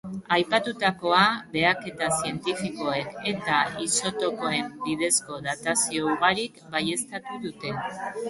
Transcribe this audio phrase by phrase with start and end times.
[0.35, 1.25] Aipatutakoa
[1.55, 7.75] behaketa zientifikoek eta isotopoen bidezko datazio ugarik baieztatu dute.